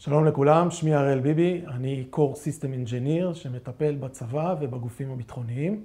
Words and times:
שלום 0.00 0.24
לכולם, 0.24 0.70
שמי 0.70 0.94
הראל 0.94 1.20
ביבי, 1.20 1.62
אני 1.68 2.04
Core 2.12 2.16
System 2.16 2.88
Engineer 2.88 3.34
שמטפל 3.34 3.94
בצבא 3.94 4.54
ובגופים 4.60 5.10
הביטחוניים. 5.10 5.84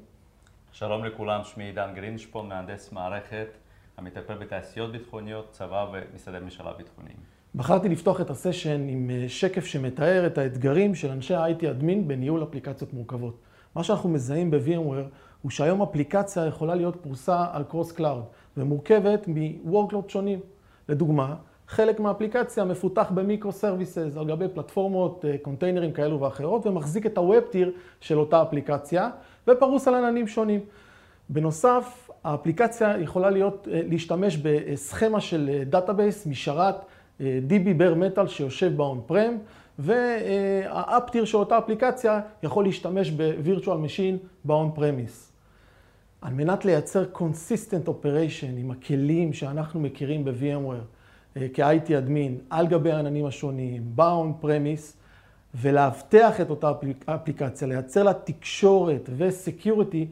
שלום 0.71 1.05
לכולם, 1.05 1.43
שמי 1.43 1.63
עידן 1.63 1.89
גרינשפון, 1.95 2.49
מהנדס 2.49 2.91
מערכת 2.91 3.47
המטפל 3.97 4.33
בתעשיות 4.33 4.91
ביטחוניות, 4.91 5.51
צבא 5.51 5.85
ומשרדי 5.93 6.39
ממשלה 6.39 6.73
ביטחוניים. 6.73 7.15
בחרתי 7.55 7.89
לפתוח 7.89 8.21
את 8.21 8.29
הסשן 8.29 8.87
עם 8.89 9.09
אה, 9.09 9.29
שקף 9.29 9.65
שמתאר 9.65 10.27
את 10.27 10.37
האתגרים 10.37 10.95
של 10.95 11.11
אנשי 11.11 11.35
ה-IT 11.35 11.69
admin 11.69 12.07
בניהול 12.07 12.43
אפליקציות 12.43 12.93
מורכבות. 12.93 13.37
מה 13.75 13.83
שאנחנו 13.83 14.09
מזהים 14.09 14.51
ב-VMware 14.51 15.09
הוא 15.41 15.51
שהיום 15.51 15.81
אפליקציה 15.81 16.45
יכולה 16.45 16.75
להיות 16.75 16.95
פרוסה 16.95 17.45
על 17.51 17.63
cross 17.63 17.91
cloud 17.91 18.23
ומורכבת 18.57 19.27
מ-workload 19.27 20.09
שונים. 20.09 20.39
לדוגמה, 20.89 21.35
חלק 21.73 21.99
מהאפליקציה 21.99 22.65
מפותח 22.65 23.11
ב 23.13 23.19
micro 23.19 23.51
services 23.51 24.17
על 24.17 24.25
גבי 24.25 24.45
פלטפורמות, 24.53 25.25
אה, 25.25 25.35
קונטיינרים 25.41 25.91
כאלו 25.91 26.19
ואחרות, 26.21 26.65
ומחזיק 26.67 27.05
את 27.05 27.17
ה-Web 27.17 27.53
Tier 27.53 27.67
של 28.01 28.19
אותה 28.19 28.41
אפליקציה, 28.41 29.09
ופרוס 29.47 29.87
על 29.87 29.95
עננים 29.95 30.27
שונים. 30.27 30.59
בנוסף, 31.29 32.09
האפליקציה 32.23 32.97
יכולה 32.99 33.29
להיות, 33.29 33.67
אה, 33.71 33.81
להשתמש 33.89 34.37
בסכמה 34.37 35.21
של 35.21 35.63
database 35.69 36.27
משרת 36.27 36.75
DB 37.19 37.73
bare 37.77 37.93
metal 37.93 38.27
שיושב 38.27 38.77
ב-on-prem, 38.77 39.33
וה-App 39.79 41.25
של 41.25 41.37
אותה 41.37 41.57
אפליקציה 41.57 42.19
יכול 42.43 42.63
להשתמש 42.63 43.11
ב-Virtual 43.11 43.65
Machine 43.65 44.45
ב-on-premise. 44.45 45.31
על 46.21 46.33
מנת 46.33 46.65
לייצר 46.65 47.05
consistent 47.15 47.87
operation 47.87 48.57
עם 48.57 48.71
הכלים 48.71 49.33
שאנחנו 49.33 49.79
מכירים 49.79 50.25
ב-VMware, 50.25 50.71
אה, 50.71 51.02
כ-IT 51.35 51.97
אדמין, 51.97 52.37
על 52.49 52.67
גבי 52.67 52.91
העננים 52.91 53.25
השונים, 53.25 53.83
ב-on 53.95 54.43
premise, 54.43 54.97
ולאבטח 55.55 56.41
את 56.41 56.49
אותה 56.49 56.71
אפליקציה, 57.05 57.67
לייצר 57.67 58.03
לה 58.03 58.13
תקשורת 58.13 59.09
ו-security, 59.17 60.05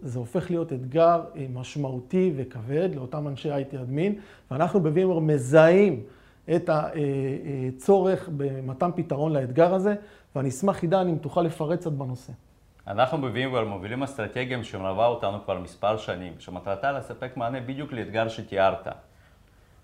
זה 0.00 0.18
הופך 0.18 0.50
להיות 0.50 0.72
אתגר 0.72 1.22
אה, 1.36 1.46
משמעותי 1.54 2.32
וכבד 2.36 2.88
לאותם 2.94 3.28
אנשי 3.28 3.50
IT 3.52 3.76
אדמין, 3.82 4.14
ואנחנו 4.50 4.80
ב-VMware 4.80 5.20
מזהים 5.20 6.02
את 6.56 6.70
הצורך 6.72 8.28
במתן 8.36 8.90
פתרון 8.96 9.32
לאתגר 9.32 9.74
הזה, 9.74 9.94
ואני 10.36 10.48
אשמח, 10.48 10.82
עידן, 10.82 11.08
אם 11.08 11.16
תוכל 11.16 11.42
לפרט 11.42 11.78
קצת 11.78 11.92
בנושא. 11.92 12.32
אנחנו 12.86 13.18
ב-VMware 13.18 13.64
מובילים 13.64 14.02
אסטרטגיה 14.02 14.64
שמלווה 14.64 15.06
אותנו 15.06 15.44
כבר 15.44 15.58
מספר 15.58 15.96
שנים, 15.96 16.32
שמטרתה 16.38 16.92
לספק 16.92 17.36
מענה 17.36 17.60
בדיוק 17.60 17.92
לאתגר 17.92 18.28
שתיארת. 18.28 18.88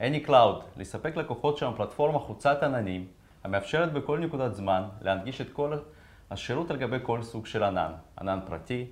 AnyCloud, 0.00 0.62
לספק 0.76 1.16
לקוחות 1.16 1.58
שם 1.58 1.72
פלטפורמה 1.76 2.18
חוצת 2.18 2.62
עננים, 2.62 3.06
המאפשרת 3.44 3.92
בכל 3.92 4.18
נקודת 4.18 4.54
זמן 4.54 4.82
להנגיש 5.00 5.40
את 5.40 5.52
כל 5.52 5.78
השירות 6.30 6.70
על 6.70 6.76
גבי 6.76 6.96
כל 7.02 7.22
סוג 7.22 7.46
של 7.46 7.62
ענן, 7.62 7.92
ענן 8.20 8.38
פרטי, 8.46 8.86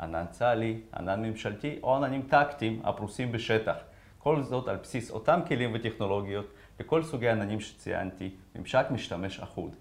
ענן 0.00 0.24
צה"לי, 0.30 0.80
ענן 0.96 1.22
ממשלתי 1.22 1.78
או 1.82 1.96
עננים 1.96 2.22
טקטיים 2.22 2.80
הפרוסים 2.84 3.32
בשטח. 3.32 3.76
כל 4.18 4.42
זאת 4.42 4.68
על 4.68 4.76
בסיס 4.76 5.10
אותם 5.10 5.40
כלים 5.48 5.70
וטכנולוגיות 5.74 6.46
לכל 6.80 7.02
סוגי 7.02 7.28
העננים 7.28 7.60
שציינתי, 7.60 8.34
ממשק 8.54 8.86
משתמש 8.90 9.40
אחוד. 9.40 9.76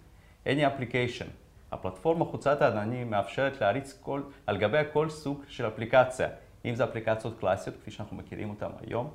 Any 0.46 0.50
Application, 0.50 1.28
הפלטפורמה 1.72 2.26
חוצת 2.26 2.62
העננים 2.62 3.10
מאפשרת 3.10 3.62
להריץ 3.62 4.00
כל, 4.02 4.22
על 4.48 4.58
גבי 4.58 4.78
כל 4.94 5.10
סוג 5.10 5.44
של 5.48 5.68
אפליקציה, 5.68 6.28
אם 6.66 6.76
זה 6.76 6.84
אפליקציות 6.84 7.40
קלאסיות 7.40 7.76
כפי 7.78 7.92
שאנחנו 7.92 8.18
מכירים 8.18 8.50
אותן 8.50 8.70
היום, 8.88 9.12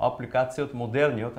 או 0.00 0.14
אפליקציות 0.14 0.74
מודרניות 0.74 1.32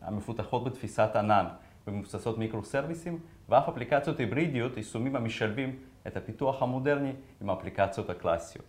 המפותחות 0.00 0.64
בתפיסת 0.64 1.10
ענן 1.16 1.46
ומבוססות 1.86 2.38
מיקרו-סרוויסים, 2.38 3.18
ואף 3.48 3.68
אפליקציות 3.68 4.18
היברידיות, 4.18 4.76
יישומים 4.76 5.16
המשלבים 5.16 5.76
את 6.06 6.16
הפיתוח 6.16 6.62
המודרני 6.62 7.12
עם 7.40 7.50
האפליקציות 7.50 8.10
הקלאסיות. 8.10 8.64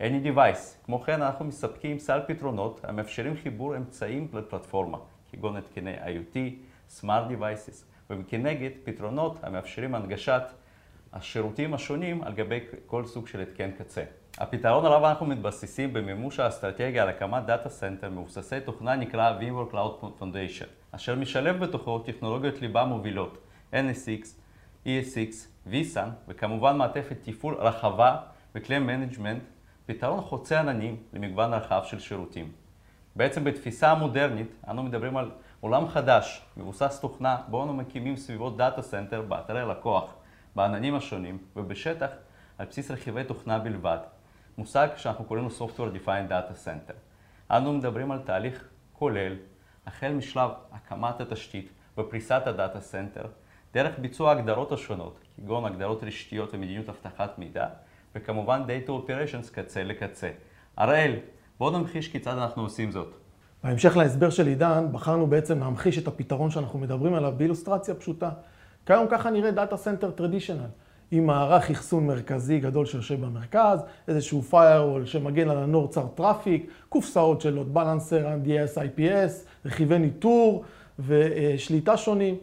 Any 0.00 0.26
Device, 0.26 0.84
כמו 0.84 1.00
כן 1.00 1.22
אנחנו 1.22 1.44
מספקים 1.44 1.98
סל 1.98 2.20
פתרונות 2.26 2.80
המאפשרים 2.84 3.36
חיבור 3.36 3.76
אמצעים 3.76 4.28
לפלטפורמה, 4.32 4.98
כגון 5.32 5.56
התקני 5.56 5.94
IoT, 5.96 6.36
Smart 7.00 7.30
Devices, 7.30 7.84
וכנגד 8.10 8.70
פתרונות 8.84 9.44
המאפשרים 9.44 9.94
הנגשת 9.94 10.42
השירותים 11.12 11.74
השונים 11.74 12.22
על 12.22 12.32
גבי 12.32 12.60
כל 12.86 13.06
סוג 13.06 13.28
של 13.28 13.40
התקן 13.40 13.70
קצה. 13.70 14.04
הפתרון 14.38 14.86
עליו 14.86 15.08
אנחנו 15.08 15.26
מתבססים 15.26 15.92
במימוש 15.92 16.40
האסטרטגיה 16.40 17.02
על 17.02 17.08
הקמת 17.08 17.44
data 17.46 17.68
center 17.68 18.10
מבוססי 18.10 18.60
תוכנה 18.60 18.96
נקרא 18.96 19.38
VMware 19.40 19.74
Cloud 19.74 20.20
Foundation, 20.20 20.66
אשר 20.90 21.14
משלב 21.14 21.64
בתוכו 21.64 21.98
טכנולוגיות 21.98 22.60
ליבה 22.60 22.84
מובילות 22.84 23.38
NSX, 23.72 24.26
ESX, 24.86 25.34
vSAN, 25.70 26.08
וכמובן 26.28 26.76
מעטפת 26.76 27.16
תפעול 27.22 27.54
רחבה 27.54 28.16
וכלי 28.54 28.78
management, 28.78 29.42
פתרון 29.86 30.20
חוצה 30.20 30.60
עננים 30.60 30.96
למגוון 31.12 31.54
רחב 31.54 31.82
של 31.84 31.98
שירותים. 31.98 32.52
בעצם 33.16 33.44
בתפיסה 33.44 33.90
המודרנית 33.90 34.54
אנו 34.68 34.82
מדברים 34.82 35.16
על 35.16 35.30
עולם 35.60 35.88
חדש, 35.88 36.42
מבוסס 36.56 37.00
תוכנה, 37.00 37.36
בו 37.48 37.64
אנו 37.64 37.74
מקימים 37.74 38.16
סביבות 38.16 38.56
data 38.56 38.82
center 38.82 39.22
באתרי 39.22 39.68
לקוח, 39.70 40.14
בעננים 40.56 40.94
השונים 40.94 41.38
ובשטח 41.56 42.08
על 42.58 42.66
בסיס 42.66 42.90
רכיבי 42.90 43.24
תוכנה 43.24 43.58
בלבד. 43.58 43.98
מושג 44.58 44.88
שאנחנו 44.96 45.24
קוראים 45.24 45.44
לו 45.44 45.50
Software 45.50 45.96
Defined 45.96 46.30
Data 46.30 46.66
Center. 46.66 46.94
אנו 47.50 47.72
מדברים 47.72 48.10
על 48.10 48.18
תהליך 48.18 48.68
כולל, 48.92 49.36
החל 49.86 50.12
משלב 50.12 50.50
הקמת 50.72 51.20
התשתית 51.20 51.72
ופריסת 51.98 52.42
ה 52.46 52.53
data 52.53 52.80
center, 52.80 53.26
דרך 53.74 53.98
ביצוע 53.98 54.30
ההגדרות 54.30 54.72
השונות, 54.72 55.20
כגון 55.36 55.64
הגדרות 55.64 56.04
רשתיות 56.04 56.54
ומדיניות 56.54 56.88
אבטחת 56.88 57.38
מידע, 57.38 57.66
וכמובן 58.14 58.62
Data 58.66 58.88
Operations 58.88 59.52
קצה 59.52 59.84
לקצה. 59.84 60.30
הראל, 60.76 61.16
בואו 61.58 61.78
נמחיש 61.78 62.08
כיצד 62.08 62.38
אנחנו 62.38 62.62
עושים 62.62 62.90
זאת. 62.90 63.14
בהמשך 63.64 63.96
להסבר 63.96 64.30
של 64.30 64.46
עידן, 64.46 64.88
בחרנו 64.92 65.26
בעצם 65.26 65.60
להמחיש 65.60 65.98
את 65.98 66.08
הפתרון 66.08 66.50
שאנחנו 66.50 66.78
מדברים 66.78 67.14
עליו 67.14 67.32
באילוסטרציה 67.36 67.94
פשוטה. 67.94 68.30
כיום 68.86 69.06
ככה 69.10 69.30
נראה 69.30 69.50
data 69.50 69.76
center 69.76 70.10
traditional, 70.10 70.66
עם 71.10 71.26
מערך 71.26 71.70
אחסון 71.70 72.06
מרכזי 72.06 72.58
גדול 72.58 72.86
שיושב 72.86 73.20
במרכז, 73.20 73.80
איזשהו 74.08 74.42
firewall 74.50 75.06
שמגן 75.06 75.48
על 75.48 75.58
ה 75.58 75.62
north-south 75.62 76.06
traffic, 76.14 76.70
קופסאות 76.88 77.40
של 77.40 77.56
load 77.56 77.74
balancer, 77.74 78.26
IDS, 78.26 78.78
IPS, 78.78 79.32
רכיבי 79.64 79.98
ניטור 79.98 80.64
ושליטה 80.98 81.96
שונים. 81.96 82.36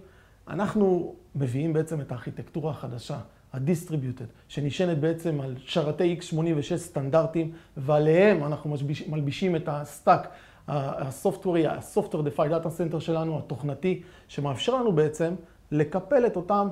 אנחנו 0.47 1.15
מביאים 1.35 1.73
בעצם 1.73 2.01
את 2.01 2.11
הארכיטקטורה 2.11 2.71
החדשה, 2.71 3.17
ה-distributed, 3.53 4.25
שנשענת 4.47 4.97
בעצם 4.97 5.41
על 5.41 5.55
שרתי 5.57 6.19
x86 6.19 6.75
סטנדרטיים, 6.75 7.51
ועליהם 7.77 8.43
אנחנו 8.43 8.75
מלבישים 9.09 9.55
את 9.55 9.69
ה 9.71 9.81
stack 9.81 10.27
הסופטוורי, 10.67 11.67
ה 11.67 11.74
software 11.74 12.23
defined 12.23 12.51
data 12.51 12.69
center 12.69 12.99
שלנו, 12.99 13.39
התוכנתי, 13.39 14.01
שמאפשר 14.27 14.75
לנו 14.75 14.91
בעצם 14.91 15.35
לקפל 15.71 16.25
את 16.25 16.35
אותם 16.35 16.67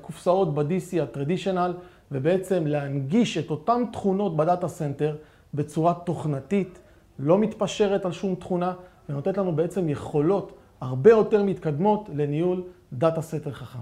קופסאות 0.00 0.54
ב-DC 0.54 1.02
ה 1.02 1.08
traditional, 1.08 1.74
ובעצם 2.12 2.66
להנגיש 2.66 3.38
את 3.38 3.50
אותן 3.50 3.82
תכונות 3.92 4.36
ב 4.36 4.42
data 4.42 4.68
center 4.68 5.16
בצורה 5.54 5.94
תוכנתית, 5.94 6.78
לא 7.18 7.38
מתפשרת 7.38 8.04
על 8.04 8.12
שום 8.12 8.34
תכונה, 8.34 8.72
ונותנת 9.08 9.38
לנו 9.38 9.56
בעצם 9.56 9.88
יכולות 9.88 10.52
הרבה 10.80 11.10
יותר 11.10 11.42
מתקדמות 11.42 12.08
לניהול 12.14 12.62
data 12.92 13.22
center 13.22 13.52
חכם. 13.52 13.78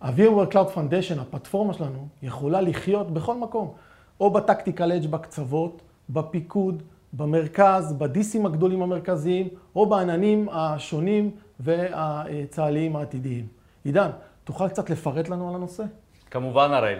ה-VMware 0.00 0.52
Cloud 0.52 0.76
Foundation, 0.76 1.20
הפלטפורמה 1.20 1.72
שלנו, 1.72 2.08
יכולה 2.22 2.60
לחיות 2.60 3.10
בכל 3.10 3.34
מקום, 3.34 3.72
או 4.20 4.30
ב 4.30 4.37
tactical 4.37 4.92
edge 4.92 5.10
בקצוות, 5.10 5.82
בפיקוד, 6.10 6.82
במרכז, 7.12 7.92
ב 7.92 8.03
DCים 8.03 8.46
הגדולים 8.46 8.82
המרכזיים, 8.82 9.48
או 9.76 9.86
בעננים 9.86 10.48
השונים 10.52 11.30
והצה"ליים 11.60 12.96
העתידיים. 12.96 13.46
עידן, 13.84 14.10
תוכל 14.44 14.68
קצת 14.68 14.90
לפרט 14.90 15.28
לנו 15.28 15.48
על 15.48 15.54
הנושא? 15.54 15.84
כמובן, 16.30 16.70
הראל. 16.72 16.98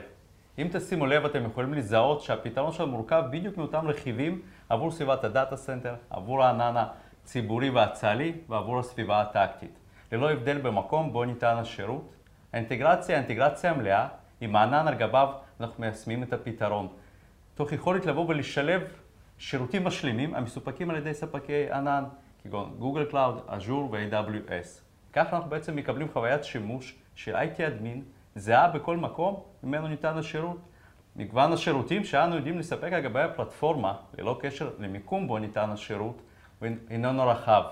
אם 0.59 0.69
תשימו 0.73 1.07
לב, 1.07 1.25
אתם 1.25 1.45
יכולים 1.45 1.75
לזהות 1.75 2.21
שהפתרון 2.21 2.73
שלנו 2.73 2.93
מורכב 2.93 3.23
בדיוק 3.31 3.57
מאותם 3.57 3.89
רכיבים 3.89 4.43
עבור 4.69 4.91
סביבת 4.91 5.25
ה 5.25 5.31
data 5.31 5.57
center, 5.57 5.95
עבור 6.11 6.45
הענן 6.45 6.85
הציבורי 7.25 7.71
והצה"לי 7.71 8.33
ועבור 8.49 8.79
הסביבה 8.79 9.21
הטקטית. 9.21 9.79
ללא 10.13 10.31
הבדל 10.31 10.59
במקום 10.59 11.13
בו 11.13 11.25
ניתן 11.25 11.57
השירות. 11.57 12.15
האינטגרציה, 12.53 13.17
האינטגרציה 13.17 13.71
המלאה, 13.71 14.09
עם 14.41 14.57
הענן 14.57 14.89
על 14.89 14.95
גביו 14.95 15.29
אנחנו 15.61 15.81
מיישמים 15.81 16.23
את 16.23 16.33
הפתרון. 16.33 16.89
תוך 17.55 17.73
יכולת 17.73 18.07
לבוא 18.07 18.27
ולשלב 18.29 18.83
שירותים 19.39 19.85
משלימים 19.85 20.35
המסופקים 20.35 20.91
על 20.91 20.97
ידי 20.97 21.15
ספקי 21.15 21.73
ענן, 21.73 22.05
כגון 22.43 22.75
Google 22.79 23.05
Cloud, 23.05 23.41
Azure 23.47 23.89
ו-AWS. 23.93 24.81
כך 25.13 25.27
אנחנו 25.33 25.51
בעצם 25.51 25.77
מקבלים 25.77 26.09
חוויית 26.13 26.45
שימוש 26.45 27.00
של 27.15 27.37
IT 27.37 27.67
admin 27.67 28.03
זהה 28.35 28.69
בכל 28.69 28.97
מקום 28.97 29.43
ממנו 29.63 29.89
ניתן 29.89 30.17
השירות. 30.17 30.59
מגוון 31.17 31.53
השירותים 31.53 32.05
שאנו 32.05 32.37
יודעים 32.37 32.59
לספק 32.59 32.93
על 32.93 33.01
גבי 33.01 33.21
הפלטפורמה, 33.21 33.95
ללא 34.19 34.39
קשר 34.41 34.71
למיקום 34.79 35.29
בו 35.29 35.39
ניתן 35.39 35.71
השירות, 35.71 36.23
איננו 36.91 37.27
רחב. 37.29 37.63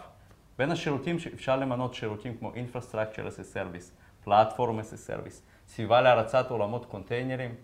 בין 0.59 0.71
השירותים 0.71 1.19
שאפשר 1.19 1.57
למנות 1.57 1.95
שירותים 1.95 2.37
כמו 2.39 2.53
Infrastructure 2.53 3.29
as 3.29 3.39
a 3.39 3.55
Service, 3.55 4.27
Platform 4.27 4.81
as 4.81 4.93
a 4.93 5.11
Service, 5.11 5.41
סביבה 5.69 6.01
להרצת 6.01 6.51
עולמות 6.51 6.85
קונטיינרים, 6.85 7.55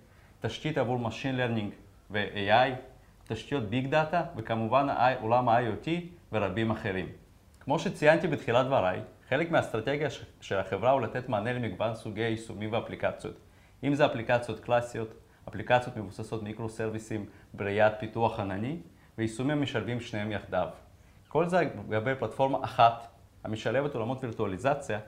תשתית 0.41 0.79
עבור 0.79 1.09
Machine 1.09 1.39
Learning 1.39 1.73
ו-AI, 2.11 2.71
תשתיות 3.29 3.63
ביג 3.63 3.87
דאטה, 3.87 4.23
וכמובן 4.37 4.87
עולם 5.21 5.49
ה-IoT 5.49 5.89
ורבים 6.33 6.71
אחרים. 6.71 7.07
כמו 7.61 7.79
שציינתי 7.79 8.27
בתחילת 8.27 8.67
דבריי, 8.67 9.01
חלק 9.29 9.51
מהאסטרטגיה 9.51 10.09
של 10.41 10.59
החברה 10.59 10.91
הוא 10.91 11.01
לתת 11.01 11.29
מענה 11.29 11.53
למגוון 11.53 11.95
סוגי 11.95 12.21
יישומים 12.21 12.73
ואפליקציות. 12.73 13.37
אם 13.85 13.95
זה 13.95 14.07
אפליקציות 14.07 14.61
קלאסיות, 14.61 15.15
אפליקציות 15.49 15.97
מבוססות 15.97 16.43
מיקרו-סרוויסים 16.43 17.27
בראיית 17.55 17.93
פיתוח 18.01 18.41
ענני, 18.41 18.77
ויישומים 19.19 19.59
המשלבים 19.59 20.01
שניהם 20.01 20.33
יחדיו. 20.33 20.69
כל 21.29 21.49
זה 21.49 21.61
לגבי 21.89 22.15
פלטפורמה 22.19 22.59
אחת 22.65 23.07
המשלבת 23.45 23.95
עולמות 23.95 24.25
וירטואליזציה, 24.25 24.99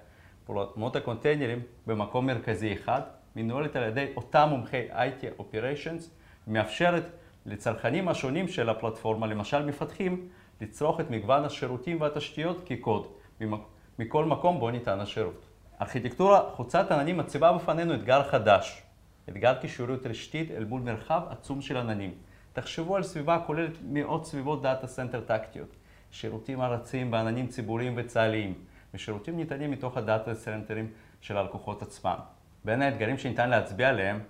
עולמות 0.46 0.96
הקונטיינרים, 0.96 1.62
במקום 1.86 2.26
מרכזי 2.26 2.72
אחד, 2.72 3.00
מנוהלת 3.36 3.76
על 3.76 3.82
ידי 3.82 4.06
אותם 4.16 4.46
מומחי 4.50 4.88
IT 4.90 5.40
Operations, 5.40 6.02
ומאפשרת 6.48 7.04
לצרכנים 7.46 8.08
השונים 8.08 8.48
של 8.48 8.68
הפלטפורמה, 8.68 9.26
למשל 9.26 9.64
מפתחים, 9.64 10.28
לצרוך 10.60 11.00
את 11.00 11.10
מגוון 11.10 11.44
השירותים 11.44 12.00
והתשתיות 12.00 12.62
כקוד, 12.66 13.06
מכל 13.98 14.25
מקום 14.25 14.60
בו 14.60 14.70
ניתן 14.70 15.00
השירות. 15.00 15.46
ארכיטקטורה 15.81 16.50
חוצת 16.50 16.90
עננים 16.90 17.16
מציבה 17.16 17.52
בפנינו 17.52 17.94
אתגר 17.94 18.22
חדש, 18.22 18.82
אתגר 19.28 19.54
קישוריות 19.54 20.06
רשתית 20.06 20.50
אל 20.50 20.64
מול 20.64 20.81
מרחב 20.81 21.22
עצום 21.31 21.60
של 21.60 21.76
עננים. 21.76 22.14
תחשבו 22.52 22.96
על 22.96 23.02
סביבה 23.02 23.34
הכוללת 23.34 23.72
מאות 23.82 24.26
סביבות 24.26 24.62
data 24.62 24.87
center 24.87 25.20
טקטיות, 25.20 25.76
שירותים 26.10 26.60
הרצים 26.60 27.10
בעננים 27.10 27.46
ציבוריים 27.46 27.94
וצה"ליים, 27.96 28.54
ושירותים 28.94 29.37
ניתנים 29.37 29.70
מתוך 29.70 29.96
ה 29.96 30.04
data 30.04 30.34
centerים 30.34 30.90
של 31.20 31.37
הלקוחות 31.37 31.82
עצמם. 31.82 32.19
בין 32.64 32.82
האתגרים 32.82 33.19
שניתן 33.19 33.50
להצביע 33.50 33.88
עליהם, 33.88 34.20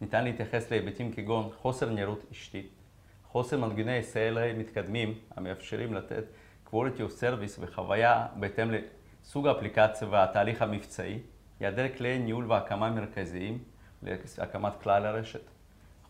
ניתן 0.00 0.24
להתייחס 0.24 0.70
להיבטים 0.70 1.12
כגון 1.12 1.48
חוסר 1.56 1.90
נראות 1.90 2.24
רשתית, 2.32 2.70
חוסר 3.28 3.58
מנגנוני 3.58 4.00
SLA 4.00 4.58
מתקדמים 4.58 5.14
המאפשרים 5.36 5.94
לתת 5.94 6.24
quality 6.66 6.98
of 6.98 7.20
service 7.20 7.60
וחוויה 7.60 8.26
בהתאם 8.36 8.70
לסוג 9.22 9.46
האפליקציה 9.46 10.08
והתהליך 10.10 10.62
המבצעי, 10.62 11.18
היעדר 11.60 11.86
כלי 11.96 12.18
ניהול 12.18 12.52
והקמה 12.52 12.90
מרכזיים 12.90 13.58
להקמת 14.02 14.72
כלל 14.82 15.06
הרשת, 15.06 15.50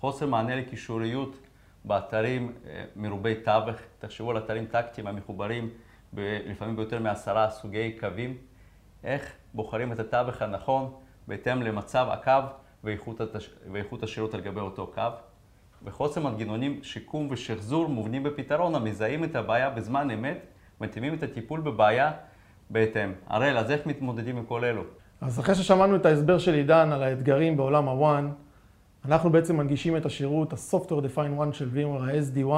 חוסר 0.00 0.26
מענה 0.26 0.56
לקישוריות 0.56 1.36
באתרים 1.84 2.52
אה, 2.66 2.84
מרובי 2.96 3.34
תווך, 3.34 3.76
תחשבו 3.98 4.30
על 4.30 4.38
אתרים 4.38 4.66
טקטיים 4.66 5.06
המחוברים 5.06 5.70
ב- 6.14 6.38
לפעמים 6.46 6.76
ביותר 6.76 6.98
מעשרה 6.98 7.50
סוגי 7.50 7.96
קווים, 8.00 8.36
איך 9.04 9.32
בוחרים 9.54 9.92
את 9.92 9.98
התווך 9.98 10.42
הנכון 10.42 10.92
בהתאם 11.28 11.62
למצב 11.62 12.06
הקו 12.10 12.52
ואיכות, 12.84 13.20
התש... 13.20 13.50
ואיכות 13.72 14.02
השירות 14.02 14.34
על 14.34 14.40
גבי 14.40 14.60
אותו 14.60 14.86
קו. 14.86 15.02
וחוסר 15.82 16.20
מנגנונים 16.20 16.82
שיקום 16.82 17.28
ושחזור 17.30 17.88
מובנים 17.88 18.22
בפתרון 18.22 18.74
המזהים 18.74 19.24
את 19.24 19.34
הבעיה 19.34 19.70
בזמן 19.70 20.10
אמת 20.10 20.46
ומתאימים 20.80 21.14
את 21.14 21.22
הטיפול 21.22 21.60
בבעיה 21.60 22.12
בהתאם. 22.70 23.12
הראל, 23.26 23.58
אז 23.58 23.70
איך 23.70 23.87
מתמודדים 23.87 24.37
עם 24.37 24.44
כל 24.44 24.64
אלו? 24.64 24.82
אז 25.20 25.40
אחרי 25.40 25.55
ששמענו 25.55 25.96
את 25.96 26.06
ההסבר 26.06 26.38
של 26.38 26.55
עידן 26.55 26.93
על 26.93 27.02
האתגרים 27.02 27.56
בעולם 27.56 27.88
ה-One, 27.88 28.25
אנחנו 29.05 29.31
בעצם 29.31 29.56
מנגישים 29.56 29.96
את 29.96 30.06
השירות 30.06 30.52
ה-Software 30.52 31.05
Defined 31.05 31.40
One 31.40 31.52
של 31.52 31.69
VMware, 31.75 32.02
ה-SD1, 32.02 32.52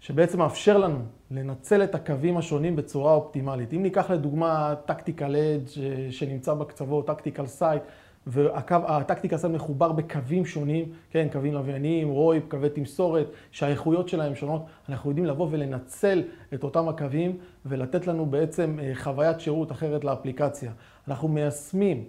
שבעצם 0.00 0.38
מאפשר 0.38 0.78
לנו 0.78 0.98
לנצל 1.30 1.84
את 1.84 1.94
הקווים 1.94 2.36
השונים 2.36 2.76
בצורה 2.76 3.14
אופטימלית. 3.14 3.72
אם 3.72 3.82
ניקח 3.82 4.10
לדוגמה 4.10 4.74
Tactical 4.88 5.20
Edge 5.20 5.78
שנמצא 6.10 6.54
בקצוות, 6.54 7.10
Tactical 7.10 7.60
Site, 7.60 8.03
והטקטיקה 8.26 9.38
סל 9.38 9.48
מחובר 9.48 9.92
בקווים 9.92 10.46
שונים, 10.46 10.92
כן, 11.10 11.28
קווים 11.32 11.54
לווייניים, 11.54 12.08
רויפ, 12.08 12.48
קווי 12.48 12.70
תמסורת, 12.70 13.26
שהאיכויות 13.50 14.08
שלהם 14.08 14.34
שונות. 14.34 14.62
אנחנו 14.88 15.10
יודעים 15.10 15.26
לבוא 15.26 15.48
ולנצל 15.50 16.22
את 16.54 16.64
אותם 16.64 16.88
הקווים 16.88 17.38
ולתת 17.66 18.06
לנו 18.06 18.26
בעצם 18.26 18.78
אה, 18.82 18.92
חוויית 18.94 19.40
שירות 19.40 19.72
אחרת 19.72 20.04
לאפליקציה. 20.04 20.72
אנחנו 21.08 21.28
מיישמים 21.28 22.04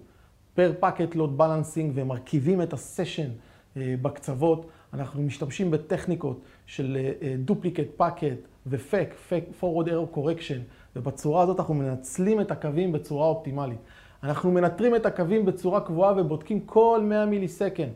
per 0.53 0.73
packet 0.79 1.15
load 1.15 1.37
balancing 1.37 1.91
ומרכיבים 1.95 2.61
את 2.61 2.73
ה 2.73 2.80
session 2.80 3.29
אה, 3.77 3.95
בקצוות. 4.01 4.65
אנחנו 4.93 5.21
משתמשים 5.21 5.71
בטכניקות 5.71 6.41
של 6.65 6.97
duplicate 7.37 7.85
packet 7.97 8.37
ו 8.67 8.75
pack, 8.75 9.13
pack, 9.29 9.43
forward 9.61 9.87
error 9.87 10.17
correction, 10.17 10.59
ובצורה 10.95 11.43
הזאת 11.43 11.59
אנחנו 11.59 11.73
מנצלים 11.73 12.41
את 12.41 12.51
הקווים 12.51 12.91
בצורה 12.91 13.27
אופטימלית. 13.27 13.79
אנחנו 14.23 14.51
מנטרים 14.51 14.95
את 14.95 15.05
הקווים 15.05 15.45
בצורה 15.45 15.81
קבועה 15.81 16.13
ובודקים 16.17 16.59
כל 16.59 17.01
100 17.03 17.25
millisecond. 17.25 17.91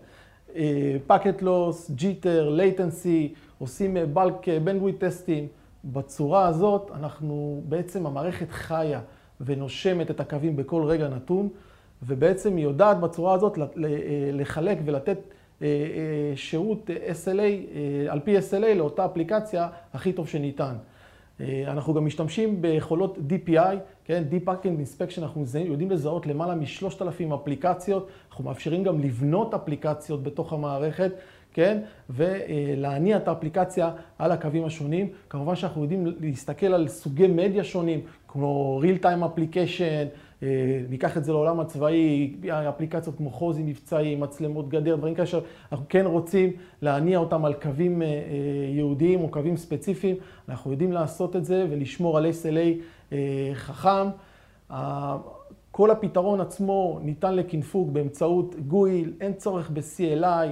packet 1.07 1.41
loss, 1.41 1.91
jitter, 1.91 2.49
latency, 2.49 3.33
עושים 3.59 3.97
bulk 4.13 4.49
bandwidth 4.63 5.03
testים. 5.03 5.47
בצורה 5.85 6.47
הזאת 6.47 6.91
אנחנו, 6.95 7.61
בעצם 7.65 8.05
המערכת 8.05 8.51
חיה 8.51 9.01
ונושמת 9.41 10.11
את 10.11 10.19
הקווים 10.19 10.55
בכל 10.55 10.83
רגע 10.83 11.07
נתון, 11.07 11.49
ובעצם 12.03 12.55
היא 12.55 12.63
יודעת 12.63 12.99
בצורה 12.99 13.33
הזאת 13.33 13.57
אה, 13.57 13.63
לחלק 14.33 14.77
ולתת 14.85 15.17
אה, 15.61 15.67
אה, 15.67 16.35
שירות 16.35 16.89
SLA, 17.23 17.77
על 18.09 18.19
פי 18.19 18.37
SLA 18.37 18.75
לאותה 18.75 19.05
אפליקציה 19.05 19.67
הכי 19.93 20.13
טוב 20.13 20.27
שניתן. 20.27 20.75
אנחנו 21.67 21.93
גם 21.93 22.05
משתמשים 22.05 22.61
ביכולות 22.61 23.17
DPI, 23.17 23.75
כן, 24.05 24.23
Deep 24.31 24.47
Packet 24.47 24.65
Inspection, 24.65 25.21
אנחנו 25.21 25.43
יודעים 25.65 25.91
לזהות 25.91 26.27
למעלה 26.27 26.55
משלושת 26.55 27.01
אלפים 27.01 27.33
אפליקציות, 27.33 28.07
אנחנו 28.29 28.43
מאפשרים 28.43 28.83
גם 28.83 28.99
לבנות 28.99 29.53
אפליקציות 29.53 30.23
בתוך 30.23 30.53
המערכת, 30.53 31.11
כן, 31.53 31.81
ולהניע 32.09 33.17
את 33.17 33.27
האפליקציה 33.27 33.91
על 34.17 34.31
הקווים 34.31 34.65
השונים. 34.65 35.07
כמובן 35.29 35.55
שאנחנו 35.55 35.81
יודעים 35.81 36.15
להסתכל 36.19 36.73
על 36.73 36.87
סוגי 36.87 37.27
מדיה 37.27 37.63
שונים, 37.63 38.01
כמו 38.27 38.81
real 38.83 39.03
time 39.03 39.23
application, 39.23 39.81
אה, 39.81 40.05
ניקח 40.89 41.17
את 41.17 41.23
זה 41.23 41.31
לעולם 41.31 41.59
הצבאי, 41.59 42.35
אפליקציות 42.69 43.17
כמו 43.17 43.29
חוזי 43.29 43.63
מבצעי, 43.63 44.15
מצלמות 44.15 44.69
גדר, 44.69 44.95
דברים 44.95 45.15
כאלה 45.15 45.27
שאנחנו 45.27 45.85
כן 45.89 46.05
רוצים 46.05 46.51
להניע 46.81 47.17
אותם 47.17 47.45
על 47.45 47.53
קווים 47.53 48.01
אה, 48.01 48.07
אה, 48.07 48.13
יהודיים 48.69 49.19
או 49.21 49.29
קווים 49.29 49.57
ספציפיים. 49.57 50.15
אנחנו 50.49 50.71
יודעים 50.71 50.91
לעשות 50.91 51.35
את 51.35 51.45
זה 51.45 51.65
ולשמור 51.69 52.17
על 52.17 52.25
SLA 52.25 53.13
חכם. 53.53 54.09
כל 55.71 55.91
הפתרון 55.91 56.41
עצמו 56.41 56.99
ניתן 57.03 57.35
לקנפוג 57.35 57.93
באמצעות 57.93 58.55
גויל, 58.67 59.13
אין 59.21 59.33
צורך 59.33 59.69
ב-CLI. 59.69 60.47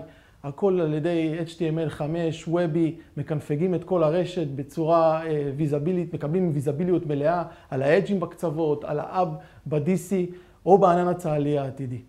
הכל 0.48 0.80
על 0.82 0.94
ידי 0.94 1.36
HTML5, 1.46 2.02
וובי, 2.48 2.96
מקנפגים 3.18 3.76
את 3.76 3.84
כל 3.84 4.04
הרשת 4.04 4.48
בצורה 4.48 5.22
ויזבילית, 5.56 6.14
מקבלים 6.14 6.52
ויזביליות 6.54 7.06
מלאה 7.06 7.44
על 7.70 7.82
האדג'ים 7.82 8.20
בקצוות, 8.20 8.84
על 8.84 9.00
האב 9.00 9.36
ב-DC 9.66 10.36
או 10.66 10.78
בענן 10.78 11.08
הצה"לי 11.08 11.58
העתידי. 11.58 12.02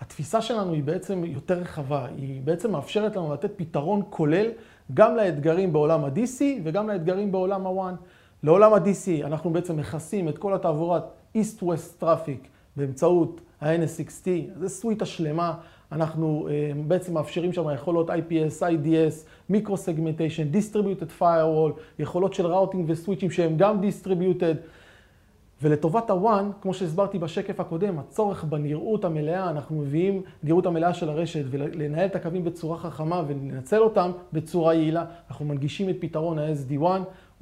התפיסה 0.00 0.42
שלנו 0.42 0.72
היא 0.72 0.82
בעצם 0.82 1.24
יותר 1.24 1.54
רחבה, 1.54 2.06
היא 2.16 2.42
בעצם 2.42 2.72
מאפשרת 2.72 3.16
לנו 3.16 3.32
לתת 3.32 3.50
פתרון 3.56 4.02
כולל 4.10 4.46
גם 4.94 5.16
לאתגרים 5.16 5.72
בעולם 5.72 6.04
ה-DC 6.04 6.42
וגם 6.64 6.88
לאתגרים 6.88 7.32
בעולם 7.32 7.66
ה-One. 7.66 7.96
לעולם 8.42 8.74
ה-DC 8.74 9.26
אנחנו 9.26 9.50
בעצם 9.50 9.76
מכסים 9.76 10.28
את 10.28 10.38
כל 10.38 10.54
התעבורת 10.54 11.02
East-West 11.36 12.02
Traffic 12.02 12.46
באמצעות 12.76 13.40
ה-NSXT, 13.60 14.28
זו 14.56 14.68
סוויטה 14.68 15.06
שלמה 15.06 15.54
אנחנו 15.92 16.48
uh, 16.48 16.76
בעצם 16.88 17.14
מאפשרים 17.14 17.52
שם 17.52 17.64
יכולות 17.74 18.10
IPS, 18.10 18.60
IDS, 18.60 19.26
micro-segmentation, 19.50 20.46
Distributed 20.52 21.20
Firewall, 21.20 21.80
יכולות 21.98 22.34
של 22.34 22.46
routing 22.46 22.84
ו 22.88 22.93
switchים 22.93 23.30
שהם 23.30 23.56
גם 23.56 23.80
Distributed. 23.80 24.56
ולטובת 25.62 26.10
ה 26.10 26.18
WAN, 26.18 26.50
כמו 26.62 26.74
שהסברתי 26.74 27.18
בשקף 27.18 27.60
הקודם, 27.60 27.98
הצורך 27.98 28.44
בנראות 28.44 29.04
המלאה, 29.04 29.50
אנחנו 29.50 29.78
מביאים 29.78 30.22
נראות 30.42 30.66
המלאה 30.66 30.94
של 30.94 31.08
הרשת 31.08 31.44
ולנהל 31.50 32.06
את 32.06 32.16
הקווים 32.16 32.44
בצורה 32.44 32.78
חכמה 32.78 33.22
ולנצל 33.26 33.78
אותם 33.78 34.10
בצורה 34.32 34.74
יעילה. 34.74 35.04
אנחנו 35.30 35.44
מנגישים 35.44 35.88
את 35.88 35.96
פתרון 36.00 36.38
ה-SD-WAN, 36.38 36.84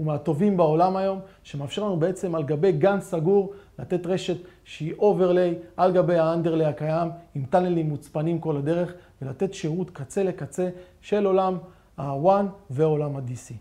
הוא 0.01 0.07
מהטובים 0.07 0.57
בעולם 0.57 0.97
היום, 0.97 1.19
שמאפשר 1.43 1.85
לנו 1.85 1.97
בעצם 1.97 2.35
על 2.35 2.43
גבי 2.43 2.73
גן 2.73 3.01
סגור 3.01 3.53
לתת 3.79 4.07
רשת 4.07 4.37
שהיא 4.65 4.95
overlay 4.99 5.55
על 5.77 5.93
גבי 5.93 6.19
ה 6.19 6.24
underlay 6.24 6.67
הקיים, 6.67 7.09
עם 7.35 7.45
tunnelים 7.51 7.89
מוצפנים 7.89 8.39
כל 8.39 8.57
הדרך, 8.57 8.95
ולתת 9.23 9.55
שירות 9.55 9.91
קצה 9.91 10.23
לקצה 10.23 10.69
של 11.01 11.27
עולם 11.27 11.59
ה-WAN 11.99 12.47
ועולם 12.71 13.17
ה-DC. 13.17 13.55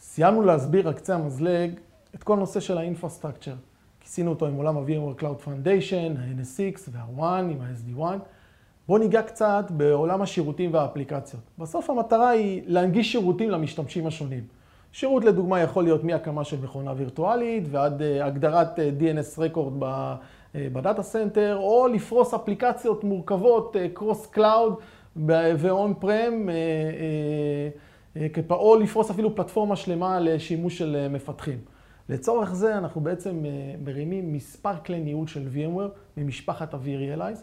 סיימנו 0.00 0.42
להסביר 0.42 0.88
על 0.88 0.94
קצה 0.94 1.14
המזלג 1.14 1.70
את 2.14 2.22
כל 2.22 2.32
הנושא 2.32 2.60
של 2.60 2.78
ה 2.78 2.83
infrastructure. 2.83 3.54
כיסינו 4.00 4.30
אותו 4.30 4.46
עם 4.46 4.54
עולם 4.54 4.76
ה-VMware 4.76 5.20
Cloud 5.20 5.46
Foundation, 5.46 6.18
ה-NSX 6.18 6.88
וה-WAN 6.88 7.50
עם 7.50 7.60
ה-SD-WAN. 7.60 8.02
בואו 8.88 8.98
ניגע 8.98 9.22
קצת 9.22 9.64
בעולם 9.70 10.22
השירותים 10.22 10.74
והאפליקציות. 10.74 11.42
בסוף 11.58 11.90
המטרה 11.90 12.28
היא 12.28 12.62
להנגיש 12.66 13.12
שירותים 13.12 13.50
למשתמשים 13.50 14.06
השונים. 14.06 14.59
שירות 14.92 15.24
לדוגמה 15.24 15.60
יכול 15.60 15.84
להיות 15.84 16.04
מהקמה 16.04 16.44
של 16.44 16.60
מכונה 16.62 16.92
וירטואלית 16.96 17.64
ועד 17.70 18.02
אה, 18.02 18.26
הגדרת 18.26 18.78
אה, 18.78 18.90
DNS 19.00 19.40
record 19.40 19.72
ב 20.54 20.64
data 20.64 21.02
center, 21.02 21.56
או 21.56 21.88
לפרוס 21.88 22.34
אפליקציות 22.34 23.04
מורכבות, 23.04 23.76
cross 23.94 24.26
cloud 24.26 24.74
ו 25.26 25.94
on-prem, 25.98 26.48
או 28.50 28.76
לפרוס 28.76 29.10
אפילו 29.10 29.36
פלטפורמה 29.36 29.76
שלמה 29.76 30.20
לשימוש 30.20 30.78
של 30.78 31.06
מפתחים. 31.10 31.58
לצורך 32.08 32.54
זה 32.54 32.78
אנחנו 32.78 33.00
בעצם 33.00 33.44
מרימים 33.84 34.32
מספר 34.32 34.76
כלי 34.86 35.00
ניהול 35.00 35.26
של 35.26 35.48
VMware 35.54 36.16
ממשפחת 36.16 36.74
ה-vRealize. 36.74 37.40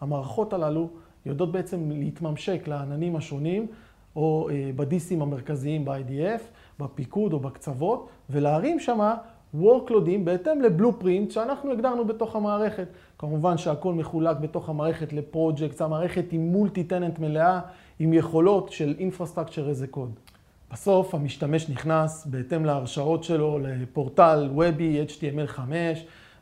המערכות 0.00 0.52
הללו 0.52 0.88
יודעות 1.26 1.52
בעצם 1.52 1.90
להתממשק 1.90 2.68
לעננים 2.68 3.16
השונים, 3.16 3.66
או 4.16 4.48
בדיסים 4.76 5.22
המרכזיים 5.22 5.84
ב-IDF, 5.84 6.42
בפיקוד 6.80 7.32
או 7.32 7.40
בקצוות, 7.40 8.08
ולהרים 8.30 8.80
שמה 8.80 9.16
workloadים 9.60 10.24
בהתאם 10.24 10.62
לבלופרינט 10.62 11.30
שאנחנו 11.30 11.72
הגדרנו 11.72 12.04
בתוך 12.04 12.36
המערכת. 12.36 12.88
כמובן 13.18 13.58
שהכל 13.58 13.92
מחולק 13.94 14.36
בתוך 14.36 14.68
המערכת 14.68 15.12
לפרויקט, 15.12 15.80
המערכת 15.80 16.24
עם 16.32 16.40
מולטי 16.40 16.84
טננט 16.84 17.18
מלאה, 17.18 17.60
עם 17.98 18.12
יכולות 18.12 18.72
של 18.72 18.94
Infrastructure 18.98 19.88
as 19.88 19.92
a 19.92 19.96
Code. 19.96 20.32
בסוף 20.72 21.14
המשתמש 21.14 21.68
נכנס 21.68 22.26
בהתאם 22.26 22.64
להרשאות 22.64 23.24
שלו 23.24 23.58
לפורטל 23.58 24.48
וובי 24.52 25.04
HTML5 25.08 25.60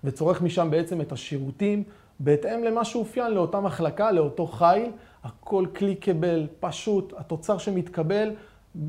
וצורך 0.04 0.42
משם 0.42 0.70
בעצם 0.70 1.00
את 1.00 1.12
השירותים 1.12 1.82
בהתאם 2.20 2.64
למה 2.64 2.84
שאופיין 2.84 3.34
לאותה 3.34 3.60
מחלקה, 3.60 4.12
לאותו 4.12 4.46
חיל, 4.46 4.90
הכל 5.24 5.66
clickable, 5.72 6.46
פשוט, 6.60 7.12
התוצר 7.16 7.58
שמתקבל, 7.58 8.30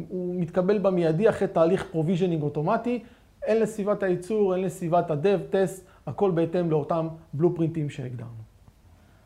הוא 0.09 0.35
מתקבל 0.35 0.77
במיידי 0.77 1.29
אחרי 1.29 1.47
תהליך 1.47 1.85
provisioning 1.91 2.43
אוטומטי, 2.43 3.03
הן 3.47 3.57
לסביבת 3.57 4.03
הייצור, 4.03 4.53
הן 4.53 4.61
לסביבת 4.61 5.11
ה 5.11 5.17
dev, 5.17 5.39
test, 5.49 5.85
הכל 6.07 6.31
בהתאם 6.31 6.71
לאותם 6.71 7.07
blueprint 7.33 7.79
ים 7.79 7.89
שהגדרנו. 7.89 8.47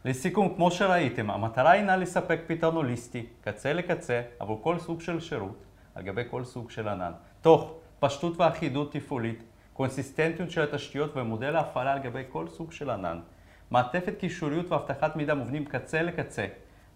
לסיכום, 0.06 0.54
כמו 0.56 0.72
שראיתם, 0.72 1.32
המטרה 1.32 1.74
הינה 1.74 1.98
לספק 1.98 2.40
פתרון 2.48 2.76
הוליסטי, 2.76 3.26
קצה 3.42 3.74
לקצה, 3.74 4.22
עבור 4.40 4.60
כל 4.64 4.80
סוג 4.80 5.02
של 5.02 5.20
שירות, 5.20 5.64
על 5.96 6.04
גבי 6.04 6.22
כל 6.30 6.44
סוג 6.44 6.72
של 6.72 6.88
ענן, 6.88 7.12
תוך 7.42 7.74
פשטות 8.00 8.38
ואחידות 8.38 8.92
תפעולית, 8.92 9.44
קונסיסטנטיות 9.74 10.52
של 10.52 10.62
התשתיות 10.62 11.18
ומודל 11.18 11.56
ההפעלה 11.56 11.94
על 11.94 12.00
גבי 12.00 12.24
כל 12.30 12.48
סוג 12.48 12.72
של 12.72 12.90
ענן, 12.90 13.20
מעטפת 13.72 14.14
קישוריות 14.20 14.72
ואבטחת 14.72 15.16
מידע 15.16 15.34
מובנים 15.34 15.66
קצה 15.66 16.02
לקצה, 16.02 16.46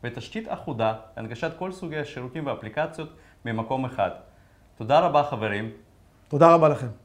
ותשתית 0.03 0.47
אחודה 0.47 0.93
להנגשת 1.17 1.51
כל 1.59 1.71
סוגי 1.71 1.97
השירותים 1.97 2.45
והאפליקציות 2.45 3.09
ממקום 3.45 3.85
אחד. 3.85 4.09
תודה 4.77 4.99
רבה 4.99 5.23
חברים. 5.23 5.71
תודה 6.27 6.53
רבה 6.53 6.69
לכם. 6.69 7.04